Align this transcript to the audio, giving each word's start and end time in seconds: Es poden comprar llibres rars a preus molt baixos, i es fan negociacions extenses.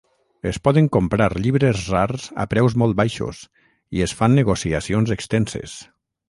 Es 0.51 0.57
poden 0.67 0.85
comprar 0.95 1.27
llibres 1.43 1.83
rars 1.95 2.25
a 2.45 2.45
preus 2.53 2.77
molt 2.85 2.97
baixos, 3.03 3.43
i 3.99 4.03
es 4.07 4.15
fan 4.23 4.35
negociacions 4.41 5.15
extenses. 5.19 5.79